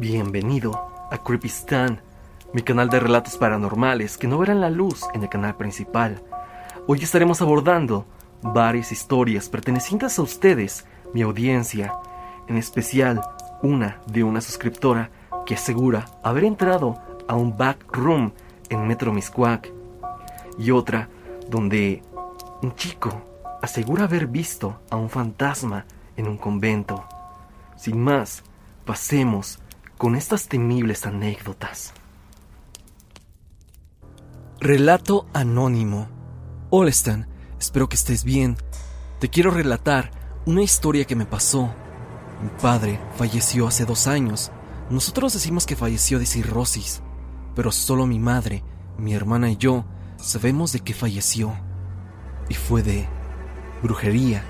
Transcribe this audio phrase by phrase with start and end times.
[0.00, 2.00] Bienvenido a Creepy Stan,
[2.54, 6.22] mi canal de relatos paranormales que no verán la luz en el canal principal.
[6.86, 8.06] Hoy estaremos abordando
[8.40, 11.92] varias historias pertenecientes a ustedes, mi audiencia,
[12.48, 13.20] en especial
[13.62, 15.10] una de una suscriptora
[15.44, 16.98] que asegura haber entrado
[17.28, 18.32] a un back room
[18.70, 19.70] en Metro Miscuac
[20.56, 21.10] y otra
[21.50, 22.02] donde
[22.62, 23.20] un chico
[23.60, 25.84] asegura haber visto a un fantasma
[26.16, 27.04] en un convento.
[27.76, 28.42] Sin más,
[28.86, 29.58] pasemos
[30.00, 31.92] con estas temibles anécdotas.
[34.58, 36.08] Relato anónimo.
[36.70, 37.28] Hola Stan,
[37.58, 38.56] espero que estés bien.
[39.18, 40.10] Te quiero relatar
[40.46, 41.74] una historia que me pasó.
[42.42, 44.50] Mi padre falleció hace dos años.
[44.88, 47.02] Nosotros decimos que falleció de cirrosis,
[47.54, 48.64] pero solo mi madre,
[48.96, 49.84] mi hermana y yo
[50.16, 51.52] sabemos de qué falleció.
[52.48, 53.06] Y fue de
[53.82, 54.44] brujería,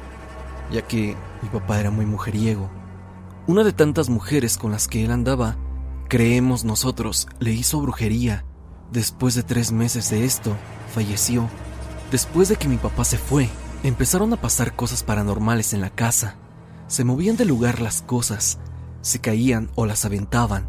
[0.70, 2.70] ya que mi papá era muy mujeriego.
[3.50, 5.56] Una de tantas mujeres con las que él andaba,
[6.08, 8.44] creemos nosotros, le hizo brujería.
[8.92, 10.56] Después de tres meses de esto,
[10.94, 11.48] falleció.
[12.12, 13.48] Después de que mi papá se fue,
[13.82, 16.36] empezaron a pasar cosas paranormales en la casa.
[16.86, 18.60] Se movían de lugar las cosas,
[19.00, 20.68] se caían o las aventaban.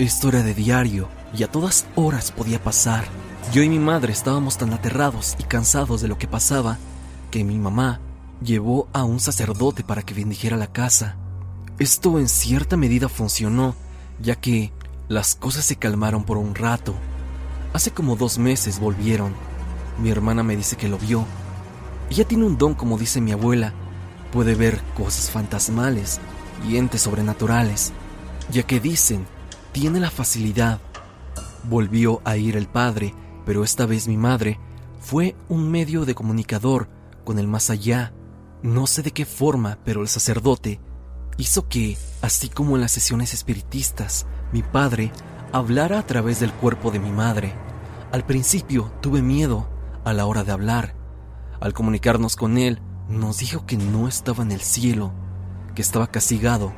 [0.00, 3.04] Esto era de diario y a todas horas podía pasar.
[3.52, 6.76] Yo y mi madre estábamos tan aterrados y cansados de lo que pasaba
[7.30, 8.00] que mi mamá
[8.42, 11.19] llevó a un sacerdote para que bendijera la casa.
[11.80, 13.74] Esto en cierta medida funcionó,
[14.20, 14.70] ya que
[15.08, 16.94] las cosas se calmaron por un rato.
[17.72, 19.32] Hace como dos meses volvieron.
[19.98, 21.24] Mi hermana me dice que lo vio.
[22.10, 23.72] Ella tiene un don, como dice mi abuela.
[24.30, 26.20] Puede ver cosas fantasmales
[26.68, 27.94] y entes sobrenaturales,
[28.50, 29.24] ya que dicen,
[29.72, 30.80] tiene la facilidad.
[31.64, 33.14] Volvió a ir el padre,
[33.46, 34.60] pero esta vez mi madre
[35.00, 36.90] fue un medio de comunicador
[37.24, 38.12] con el más allá.
[38.62, 40.78] No sé de qué forma, pero el sacerdote
[41.36, 45.12] hizo que, así como en las sesiones espiritistas, mi padre
[45.52, 47.54] hablara a través del cuerpo de mi madre.
[48.12, 49.68] Al principio tuve miedo
[50.04, 50.94] a la hora de hablar.
[51.60, 55.12] Al comunicarnos con él, nos dijo que no estaba en el cielo,
[55.74, 56.72] que estaba castigado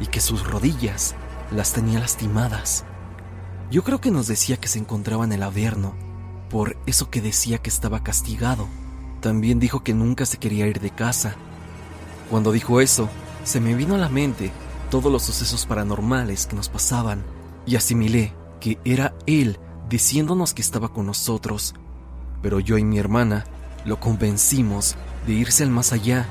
[0.00, 1.14] y que sus rodillas
[1.50, 2.84] las tenía lastimadas.
[3.70, 5.94] Yo creo que nos decía que se encontraba en el Averno,
[6.50, 8.66] por eso que decía que estaba castigado.
[9.20, 11.36] También dijo que nunca se quería ir de casa.
[12.30, 13.08] Cuando dijo eso,
[13.48, 14.52] se me vino a la mente
[14.90, 17.24] todos los sucesos paranormales que nos pasaban
[17.64, 21.74] y asimilé que era él diciéndonos que estaba con nosotros.
[22.42, 23.46] Pero yo y mi hermana
[23.86, 26.26] lo convencimos de irse al más allá,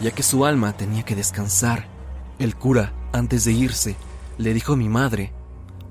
[0.00, 1.86] ya que su alma tenía que descansar.
[2.40, 3.94] El cura, antes de irse,
[4.36, 5.32] le dijo a mi madre,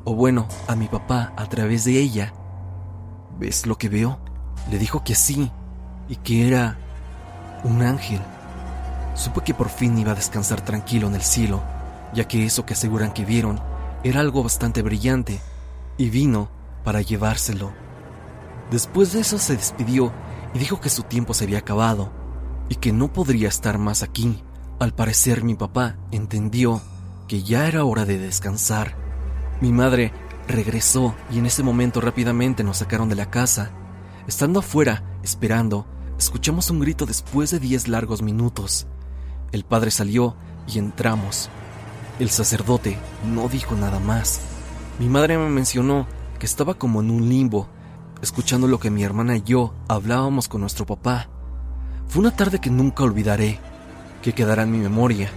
[0.03, 2.33] o bueno, a mi papá a través de ella,
[3.39, 4.19] ¿ves lo que veo?
[4.69, 5.49] Le dijo que sí,
[6.09, 6.77] y que era
[7.63, 8.19] un ángel.
[9.17, 11.63] Supe que por fin iba a descansar tranquilo en el cielo,
[12.13, 13.59] ya que eso que aseguran que vieron
[14.03, 15.41] era algo bastante brillante,
[15.97, 16.49] y vino
[16.83, 17.73] para llevárselo.
[18.69, 20.13] Después de eso se despidió
[20.53, 22.11] y dijo que su tiempo se había acabado,
[22.69, 24.43] y que no podría estar más aquí.
[24.79, 26.79] Al parecer mi papá entendió
[27.27, 28.95] que ya era hora de descansar.
[29.61, 30.13] Mi madre
[30.47, 33.71] regresó y en ese momento rápidamente nos sacaron de la casa.
[34.27, 35.87] Estando afuera, esperando,
[36.19, 38.85] escuchamos un grito después de diez largos minutos.
[39.51, 40.35] El padre salió
[40.67, 41.49] y entramos.
[42.19, 44.41] El sacerdote no dijo nada más.
[44.99, 46.07] Mi madre me mencionó
[46.39, 47.67] que estaba como en un limbo,
[48.21, 51.29] escuchando lo que mi hermana y yo hablábamos con nuestro papá.
[52.07, 53.59] Fue una tarde que nunca olvidaré,
[54.21, 55.29] que quedará en mi memoria,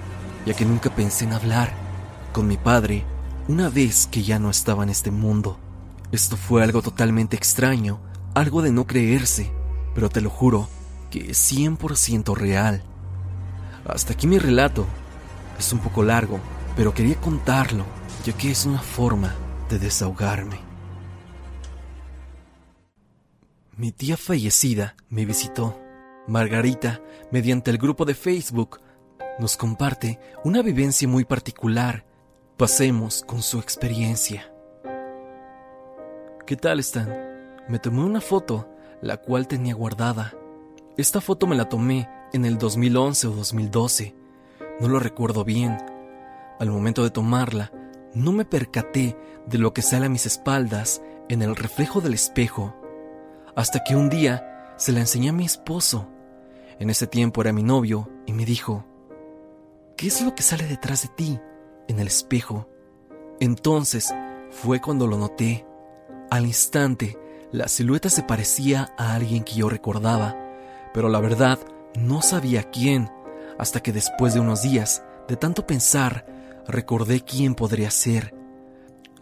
[0.47, 1.73] ya que nunca pensé en hablar
[2.33, 3.05] con mi padre
[3.49, 5.59] una vez que ya no estaba en este mundo.
[6.13, 8.01] Esto fue algo totalmente extraño,
[8.35, 9.53] algo de no creerse,
[9.95, 10.69] pero te lo juro
[11.11, 12.85] que es 100% real.
[13.87, 14.87] Hasta aquí mi relato.
[15.59, 16.41] Es un poco largo,
[16.77, 17.85] pero quería contarlo,
[18.25, 19.35] ya que es una forma
[19.69, 20.59] de desahogarme.
[23.77, 25.79] Mi tía fallecida me visitó.
[26.27, 27.01] Margarita,
[27.31, 28.81] mediante el grupo de Facebook,
[29.39, 32.05] nos comparte una vivencia muy particular.
[32.57, 34.53] Pasemos con su experiencia.
[36.47, 37.09] ¿Qué tal están?
[37.69, 38.69] Me tomé una foto,
[39.01, 40.35] la cual tenía guardada.
[40.97, 44.15] Esta foto me la tomé en el 2011 o 2012.
[44.81, 45.77] No lo recuerdo bien.
[46.59, 47.73] Al momento de tomarla,
[48.15, 49.17] no me percaté
[49.47, 52.75] de lo que sale a mis espaldas en el reflejo del espejo,
[53.55, 56.09] hasta que un día se la enseñé a mi esposo.
[56.79, 58.85] En ese tiempo era mi novio y me dijo,
[59.97, 61.41] ¿qué es lo que sale detrás de ti
[61.89, 62.69] en el espejo?
[63.39, 64.15] Entonces
[64.51, 65.67] fue cuando lo noté.
[66.31, 67.19] Al instante,
[67.53, 70.37] la silueta se parecía a alguien que yo recordaba,
[70.95, 71.59] pero la verdad
[71.97, 73.11] no sabía quién,
[73.59, 76.27] hasta que después de unos días, de tanto pensar,
[76.67, 78.35] recordé quién podría ser.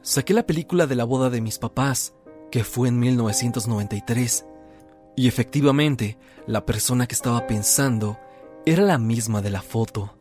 [0.03, 2.15] Saqué la película de la boda de mis papás,
[2.51, 4.47] que fue en 1993,
[5.17, 6.17] y efectivamente
[6.47, 8.19] la persona que estaba pensando
[8.65, 10.15] era la misma de la foto.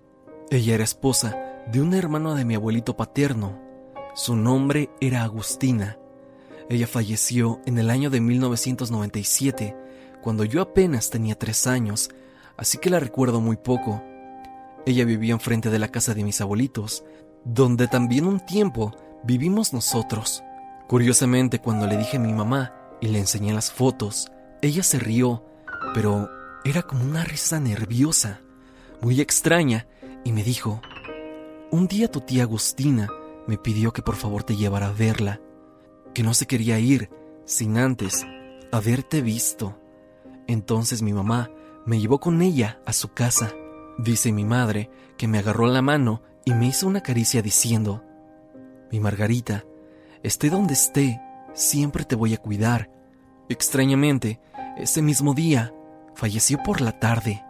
[0.50, 1.38] Ella era esposa
[1.72, 3.60] de un hermano de mi abuelito paterno.
[4.16, 6.00] Su nombre era Agustina.
[6.70, 9.76] Ella falleció en el año de 1997,
[10.22, 12.10] cuando yo apenas tenía tres años,
[12.58, 14.04] así que la recuerdo muy poco.
[14.86, 17.04] Ella vivía enfrente de la casa de mis abuelitos,
[17.44, 20.44] donde también un tiempo vivimos nosotros.
[20.88, 24.32] Curiosamente, cuando le dije a mi mamá y le enseñé las fotos,
[24.62, 25.44] ella se rió,
[25.94, 26.30] pero
[26.66, 28.42] era como una risa nerviosa,
[29.02, 29.88] muy extraña,
[30.24, 30.82] y me dijo,
[31.72, 33.08] un día tu tía Agustina
[33.46, 35.40] me pidió que por favor te llevara a verla,
[36.14, 37.10] que no se quería ir
[37.46, 38.26] sin antes
[38.72, 39.80] haberte visto.
[40.48, 41.50] Entonces mi mamá
[41.88, 43.56] me llevó con ella a su casa.
[43.98, 48.04] Dice mi madre que me agarró la mano y me hizo una caricia diciendo,
[48.92, 49.64] mi Margarita,
[50.22, 51.20] esté donde esté,
[51.54, 52.92] siempre te voy a cuidar.
[53.48, 54.42] Extrañamente,
[54.78, 55.74] ese mismo día,
[56.14, 57.42] falleció por la tarde.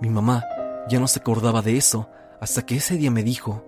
[0.00, 0.44] Mi mamá
[0.88, 2.08] ya no se acordaba de eso
[2.40, 3.64] hasta que ese día me dijo,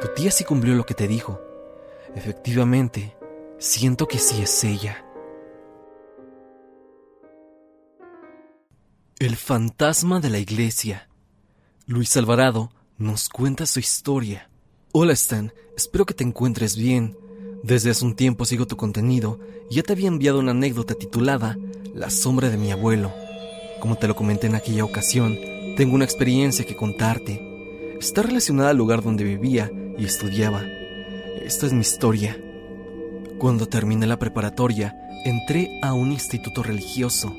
[0.00, 1.40] tu tía sí cumplió lo que te dijo.
[2.14, 3.16] Efectivamente,
[3.58, 5.04] siento que sí es ella.
[9.20, 11.08] El fantasma de la iglesia.
[11.86, 14.48] Luis Alvarado nos cuenta su historia.
[14.92, 17.18] Hola Stan, espero que te encuentres bien.
[17.64, 21.58] Desde hace un tiempo sigo tu contenido y ya te había enviado una anécdota titulada
[21.96, 23.12] La sombra de mi abuelo.
[23.80, 25.36] Como te lo comenté en aquella ocasión,
[25.76, 27.96] tengo una experiencia que contarte.
[27.98, 29.68] Está relacionada al lugar donde vivía
[29.98, 30.62] y estudiaba.
[31.42, 32.40] Esta es mi historia.
[33.38, 34.94] Cuando terminé la preparatoria,
[35.24, 37.36] entré a un instituto religioso,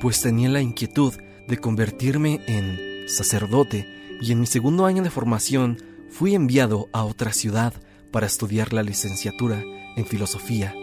[0.00, 1.14] pues tenía la inquietud
[1.46, 3.86] de convertirme en sacerdote
[4.20, 5.78] y en mi segundo año de formación
[6.10, 7.74] fui enviado a otra ciudad
[8.10, 9.62] para estudiar la licenciatura
[9.96, 10.74] en filosofía,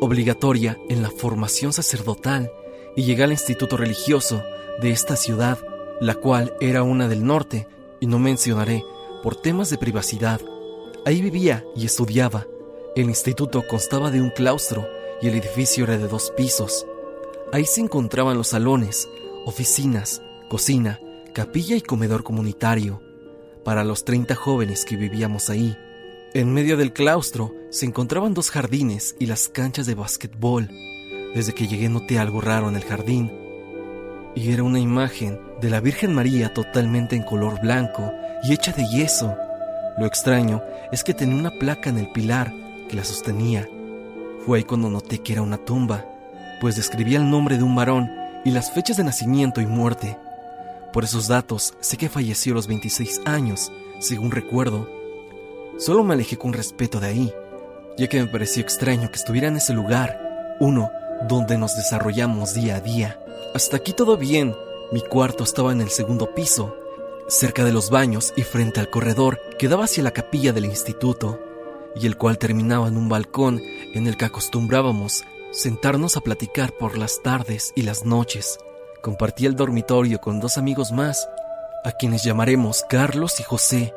[0.00, 2.50] obligatoria en la formación sacerdotal,
[2.96, 4.42] y llegué al instituto religioso
[4.80, 5.58] de esta ciudad,
[6.00, 7.66] la cual era una del norte,
[8.00, 8.84] y no mencionaré
[9.22, 10.40] por temas de privacidad.
[11.04, 12.46] Ahí vivía y estudiaba.
[12.96, 14.88] El instituto constaba de un claustro
[15.22, 16.86] y el edificio era de dos pisos.
[17.52, 19.08] Ahí se encontraban los salones,
[19.44, 21.00] oficinas, cocina,
[21.34, 23.02] capilla y comedor comunitario
[23.64, 25.76] para los 30 jóvenes que vivíamos ahí.
[26.32, 30.70] En medio del claustro se encontraban dos jardines y las canchas de basquetbol.
[31.34, 33.32] Desde que llegué noté algo raro en el jardín.
[34.36, 38.12] Y era una imagen de la Virgen María totalmente en color blanco
[38.44, 39.34] y hecha de yeso.
[39.98, 40.62] Lo extraño
[40.92, 42.54] es que tenía una placa en el pilar
[42.88, 43.68] que la sostenía.
[44.46, 46.06] Fue ahí cuando noté que era una tumba,
[46.60, 48.10] pues describía el nombre de un varón
[48.44, 50.18] y las fechas de nacimiento y muerte.
[50.92, 54.88] Por esos datos, sé que falleció a los 26 años, según recuerdo.
[55.78, 57.34] Solo me alejé con respeto de ahí,
[57.96, 60.90] ya que me pareció extraño que estuviera en ese lugar, uno
[61.28, 63.18] donde nos desarrollamos día a día.
[63.54, 64.54] Hasta aquí todo bien.
[64.92, 66.76] Mi cuarto estaba en el segundo piso,
[67.28, 71.40] cerca de los baños y frente al corredor que daba hacia la capilla del instituto,
[71.94, 73.62] y el cual terminaba en un balcón
[73.94, 78.58] en el que acostumbrábamos sentarnos a platicar por las tardes y las noches.
[79.02, 81.28] Compartí el dormitorio con dos amigos más,
[81.84, 83.94] a quienes llamaremos Carlos y José.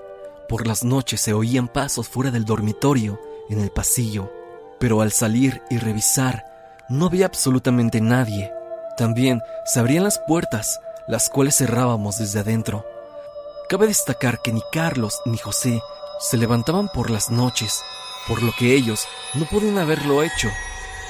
[0.49, 4.31] Por las noches se oían pasos fuera del dormitorio, en el pasillo,
[4.79, 6.45] pero al salir y revisar,
[6.89, 8.51] no había absolutamente nadie.
[8.97, 12.85] También se abrían las puertas, las cuales cerrábamos desde adentro.
[13.69, 15.81] Cabe destacar que ni Carlos ni José
[16.19, 17.83] se levantaban por las noches,
[18.27, 20.49] por lo que ellos no podían haberlo hecho.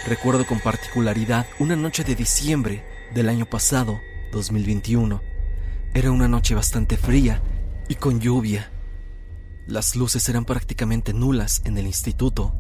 [0.05, 2.83] Recuerdo con particularidad una noche de diciembre
[3.13, 4.01] del año pasado,
[4.33, 5.21] 2021.
[5.93, 7.41] Era una noche bastante fría
[7.87, 8.69] y con lluvia.
[9.65, 12.53] Las luces eran prácticamente nulas en el instituto,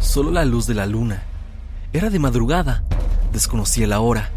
[0.00, 1.22] solo la luz de la luna.
[1.92, 2.82] Era de madrugada,
[3.30, 4.30] desconocía la hora.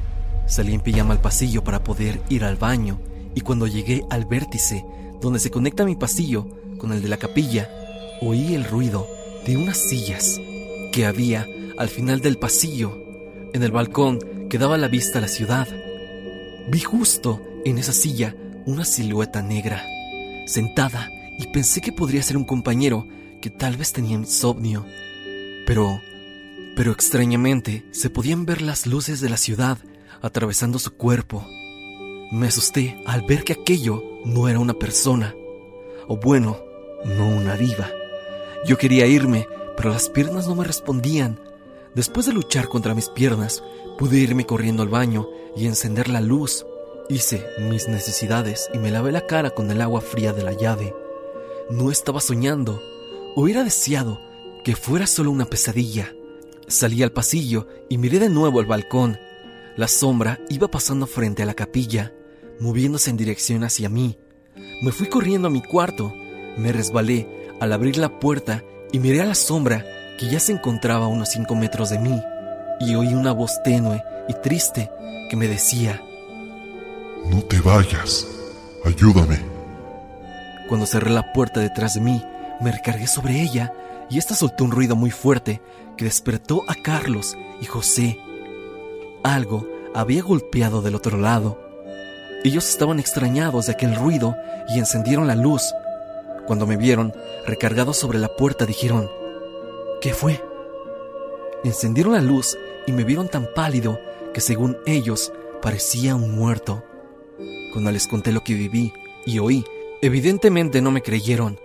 [0.45, 2.99] Salí en pijama al pasillo para poder ir al baño
[3.35, 4.83] y cuando llegué al vértice
[5.21, 7.69] donde se conecta mi pasillo con el de la capilla,
[8.21, 9.07] oí el ruido
[9.45, 10.41] de unas sillas
[10.91, 11.45] que había
[11.79, 13.05] al final del pasillo.
[13.53, 14.19] En el balcón
[14.49, 15.67] que daba la vista a la ciudad.
[16.69, 19.83] Vi justo en esa silla una silueta negra,
[20.45, 21.09] sentada,
[21.39, 23.07] y pensé que podría ser un compañero
[23.41, 24.85] que tal vez tenía insomnio.
[25.65, 26.01] Pero,
[26.75, 29.77] pero extrañamente se podían ver las luces de la ciudad
[30.21, 31.47] atravesando su cuerpo.
[32.31, 35.33] Me asusté al ver que aquello no era una persona,
[36.07, 36.59] o bueno,
[37.05, 37.89] no una diva.
[38.65, 41.39] Yo quería irme, pero las piernas no me respondían.
[41.95, 43.63] Después de luchar contra mis piernas,
[43.99, 45.27] Pude irme corriendo al baño
[45.57, 46.65] y encender la luz.
[47.09, 50.95] Hice mis necesidades y me lavé la cara con el agua fría de la llave.
[51.69, 52.81] No estaba soñando.
[53.35, 54.21] Hubiera deseado
[54.63, 56.15] que fuera solo una pesadilla.
[56.69, 59.19] Salí al pasillo y miré de nuevo el balcón.
[59.75, 62.13] La sombra iba pasando frente a la capilla,
[62.61, 64.17] moviéndose en dirección hacia mí.
[64.81, 66.13] Me fui corriendo a mi cuarto,
[66.57, 69.85] me resbalé al abrir la puerta y miré a la sombra
[70.19, 72.21] que ya se encontraba a unos cinco metros de mí,
[72.81, 74.91] y oí una voz tenue y triste
[75.29, 76.01] que me decía,
[77.29, 78.27] No te vayas,
[78.83, 79.39] ayúdame.
[80.67, 82.21] Cuando cerré la puerta detrás de mí,
[82.59, 83.71] me recargué sobre ella
[84.09, 85.61] y ésta soltó un ruido muy fuerte
[85.95, 88.19] que despertó a Carlos y José.
[89.23, 91.61] Algo había golpeado del otro lado.
[92.43, 94.35] Ellos estaban extrañados de aquel ruido
[94.67, 95.73] y encendieron la luz.
[96.45, 97.13] Cuando me vieron
[97.45, 99.09] recargado sobre la puerta dijeron,
[100.01, 100.43] ¿qué fue?
[101.63, 103.99] Encendieron la luz y me vieron tan pálido
[104.33, 106.83] que según ellos parecía un muerto.
[107.73, 108.93] Cuando les conté lo que viví
[109.25, 109.65] y oí,
[110.01, 111.59] evidentemente no me creyeron.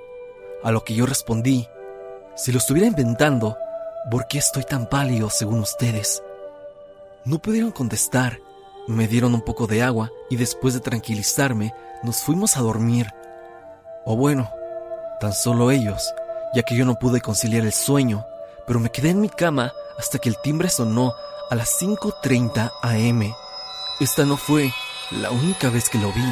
[0.62, 1.68] A lo que yo respondí,
[2.36, 3.56] si lo estuviera inventando,
[4.10, 6.22] ¿por qué estoy tan pálido según ustedes?
[7.24, 8.40] No pudieron contestar.
[8.86, 11.72] Me dieron un poco de agua y después de tranquilizarme,
[12.02, 13.06] nos fuimos a dormir.
[14.04, 14.50] O bueno,
[15.20, 16.12] tan solo ellos,
[16.54, 18.24] ya que yo no pude conciliar el sueño,
[18.66, 21.12] pero me quedé en mi cama hasta que el timbre sonó
[21.50, 23.34] a las 5.30 am.
[24.00, 24.72] Esta no fue
[25.10, 26.24] la única vez que lo vi,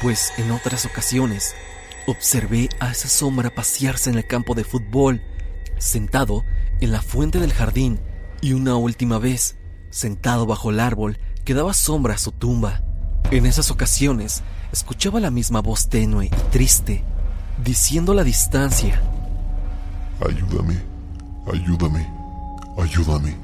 [0.00, 1.54] pues en otras ocasiones
[2.06, 5.22] observé a esa sombra pasearse en el campo de fútbol,
[5.78, 6.44] sentado
[6.80, 8.00] en la fuente del jardín
[8.40, 9.56] y una última vez
[9.90, 12.82] sentado bajo el árbol que daba sombra a su tumba.
[13.30, 17.04] En esas ocasiones escuchaba la misma voz tenue y triste,
[17.62, 19.02] diciendo la distancia,
[20.20, 20.82] Ayúdame,
[21.46, 22.10] ayúdame,
[22.76, 23.36] ayúdame.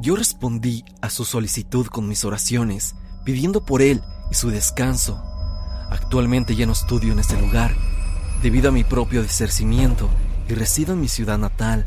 [0.00, 5.22] Yo respondí a su solicitud con mis oraciones, pidiendo por él y su descanso.
[5.90, 7.74] Actualmente ya no estudio en este lugar,
[8.42, 10.08] debido a mi propio desercimiento,
[10.48, 11.86] y resido en mi ciudad natal.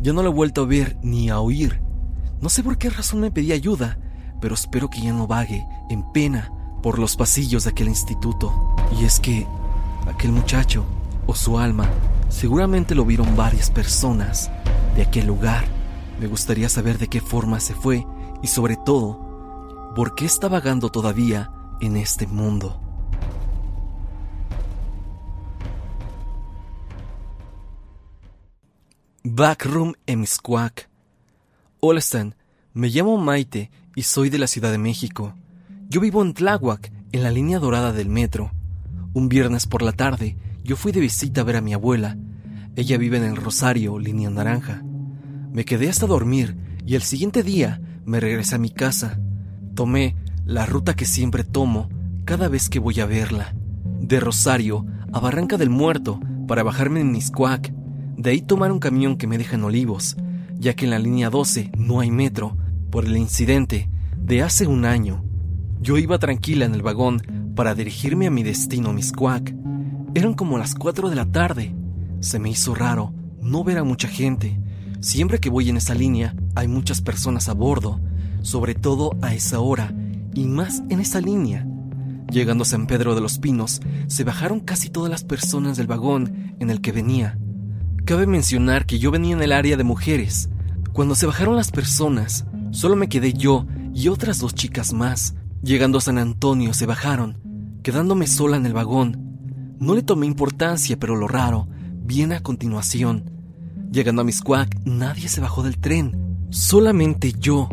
[0.00, 1.80] Yo no lo he vuelto a ver ni a oír.
[2.40, 3.98] No sé por qué razón me pedí ayuda,
[4.40, 6.52] pero espero que ya no vague en pena
[6.84, 8.76] por los pasillos de aquel instituto.
[8.96, 9.44] Y es que
[10.06, 10.84] aquel muchacho,
[11.26, 11.90] o su alma,
[12.30, 14.50] seguramente lo vieron varias personas
[14.96, 15.64] de aquel lugar.
[16.18, 18.06] Me gustaría saber de qué forma se fue
[18.42, 22.80] y sobre todo, por qué está vagando todavía en este mundo.
[29.22, 30.88] Backroom Emiscuac.
[31.80, 32.34] Hola Stan,
[32.72, 35.34] me llamo Maite y soy de la Ciudad de México.
[35.88, 38.50] Yo vivo en Tláhuac, en la línea dorada del metro.
[39.12, 40.36] Un viernes por la tarde,
[40.70, 42.16] yo fui de visita a ver a mi abuela.
[42.76, 44.84] Ella vive en el Rosario, línea naranja.
[45.52, 49.18] Me quedé hasta dormir y el siguiente día me regresé a mi casa.
[49.74, 51.88] Tomé la ruta que siempre tomo
[52.24, 53.52] cada vez que voy a verla.
[54.00, 57.72] De Rosario a Barranca del Muerto para bajarme en Miscuac
[58.16, 60.16] de ahí tomar un camión que me deja en Olivos,
[60.56, 62.56] ya que en la línea 12 no hay metro
[62.90, 65.24] por el incidente de hace un año.
[65.80, 69.52] Yo iba tranquila en el vagón para dirigirme a mi destino Miscuac.
[70.12, 71.72] Eran como las 4 de la tarde.
[72.18, 74.58] Se me hizo raro no ver a mucha gente.
[75.00, 78.00] Siempre que voy en esa línea hay muchas personas a bordo,
[78.42, 79.94] sobre todo a esa hora,
[80.34, 81.64] y más en esa línea.
[82.30, 86.54] Llegando a San Pedro de los Pinos, se bajaron casi todas las personas del vagón
[86.58, 87.38] en el que venía.
[88.04, 90.48] Cabe mencionar que yo venía en el área de mujeres.
[90.92, 95.34] Cuando se bajaron las personas, solo me quedé yo y otras dos chicas más.
[95.62, 97.38] Llegando a San Antonio se bajaron,
[97.84, 99.29] quedándome sola en el vagón.
[99.80, 101.66] No le tomé importancia, pero lo raro
[102.04, 103.30] viene a continuación.
[103.90, 107.70] Llegando a Miscuac, nadie se bajó del tren, solamente yo.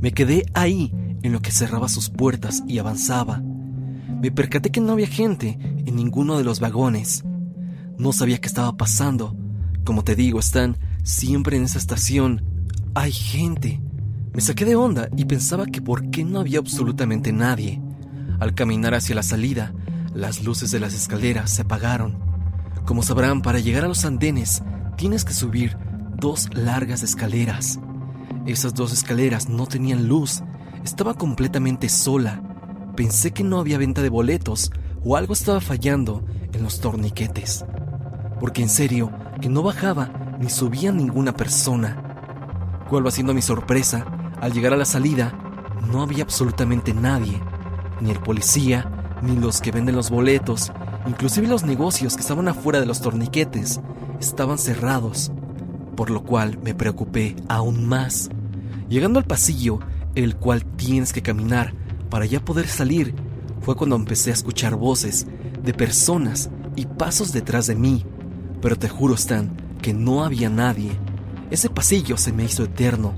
[0.00, 0.90] Me quedé ahí
[1.22, 3.42] en lo que cerraba sus puertas y avanzaba.
[4.22, 7.24] Me percaté que no había gente en ninguno de los vagones.
[7.98, 9.36] No sabía qué estaba pasando,
[9.84, 12.42] como te digo, están siempre en esa estación.
[12.94, 13.82] Hay gente.
[14.32, 17.82] Me saqué de onda y pensaba que por qué no había absolutamente nadie.
[18.40, 19.74] Al caminar hacia la salida,
[20.14, 22.18] las luces de las escaleras se apagaron.
[22.84, 24.62] Como sabrán, para llegar a los andenes
[24.96, 25.76] tienes que subir
[26.16, 27.80] dos largas escaleras.
[28.46, 30.42] Esas dos escaleras no tenían luz.
[30.84, 32.42] Estaba completamente sola.
[32.94, 34.70] Pensé que no había venta de boletos
[35.04, 37.64] o algo estaba fallando en los torniquetes.
[38.38, 42.84] Porque en serio, que no bajaba ni subía ninguna persona.
[42.88, 44.04] ¿Cuál va siendo mi sorpresa?
[44.40, 45.32] Al llegar a la salida,
[45.90, 47.40] no había absolutamente nadie,
[48.00, 48.90] ni el policía,
[49.22, 50.72] ni los que venden los boletos,
[51.06, 53.80] inclusive los negocios que estaban afuera de los torniquetes,
[54.20, 55.32] estaban cerrados,
[55.96, 58.30] por lo cual me preocupé aún más.
[58.88, 59.80] Llegando al pasillo,
[60.14, 61.74] el cual tienes que caminar
[62.10, 63.14] para ya poder salir,
[63.60, 65.26] fue cuando empecé a escuchar voces
[65.62, 68.04] de personas y pasos detrás de mí,
[68.60, 70.92] pero te juro, Stan, que no había nadie.
[71.50, 73.14] Ese pasillo se me hizo eterno.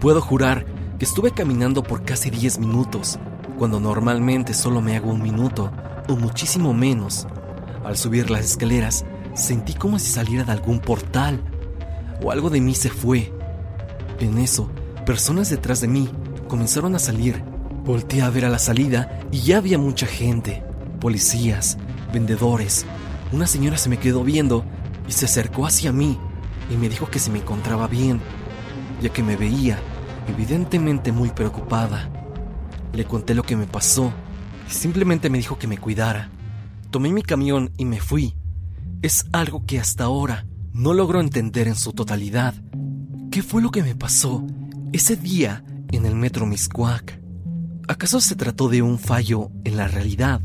[0.00, 0.66] Puedo jurar
[0.98, 3.18] que estuve caminando por casi 10 minutos,
[3.58, 5.72] cuando normalmente solo me hago un minuto
[6.08, 7.26] o muchísimo menos.
[7.84, 11.42] Al subir las escaleras, sentí como si saliera de algún portal
[12.22, 13.32] o algo de mí se fue.
[14.20, 14.70] En eso,
[15.04, 16.08] personas detrás de mí
[16.46, 17.42] comenzaron a salir.
[17.84, 20.62] Volté a ver a la salida y ya había mucha gente,
[21.00, 21.78] policías,
[22.12, 22.86] vendedores.
[23.32, 24.64] Una señora se me quedó viendo
[25.08, 26.18] y se acercó hacia mí
[26.70, 28.20] y me dijo que se me encontraba bien,
[29.02, 29.78] ya que me veía
[30.28, 32.10] evidentemente muy preocupada.
[32.98, 34.12] Le conté lo que me pasó
[34.68, 36.30] y simplemente me dijo que me cuidara.
[36.90, 38.34] Tomé mi camión y me fui.
[39.02, 42.54] Es algo que hasta ahora no logro entender en su totalidad.
[43.30, 44.44] ¿Qué fue lo que me pasó
[44.92, 45.62] ese día
[45.92, 47.20] en el metro Miscuac?
[47.86, 50.40] ¿Acaso se trató de un fallo en la realidad,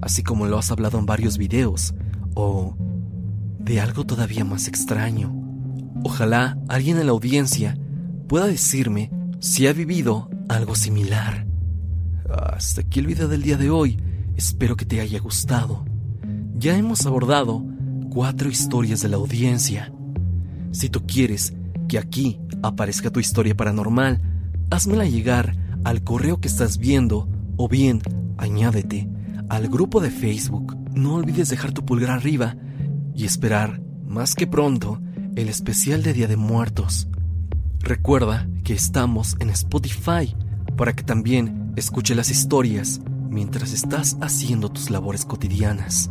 [0.00, 1.92] así como lo has hablado en varios videos,
[2.34, 2.78] o
[3.58, 5.34] de algo todavía más extraño?
[6.02, 7.76] Ojalá alguien en la audiencia
[8.26, 11.49] pueda decirme si ha vivido algo similar.
[12.30, 13.98] Hasta aquí el video del día de hoy.
[14.36, 15.84] Espero que te haya gustado.
[16.54, 17.64] Ya hemos abordado
[18.08, 19.92] cuatro historias de la audiencia.
[20.70, 21.54] Si tú quieres
[21.88, 24.20] que aquí aparezca tu historia paranormal,
[24.70, 28.00] házmela llegar al correo que estás viendo o bien
[28.38, 29.08] añádete
[29.48, 30.76] al grupo de Facebook.
[30.94, 32.54] No olvides dejar tu pulgar arriba
[33.12, 35.00] y esperar, más que pronto,
[35.34, 37.08] el especial de Día de Muertos.
[37.80, 40.32] Recuerda que estamos en Spotify
[40.80, 46.10] para que también escuche las historias mientras estás haciendo tus labores cotidianas.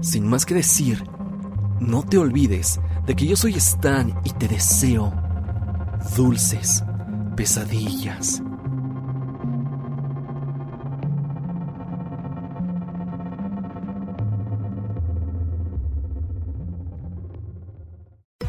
[0.00, 1.04] Sin más que decir,
[1.78, 5.12] no te olvides de que yo soy Stan y te deseo
[6.16, 6.82] dulces
[7.36, 8.42] pesadillas.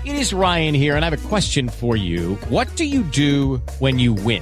[0.06, 2.38] It is Ryan here, and I have a question for you.
[2.50, 4.42] What do you do when you win?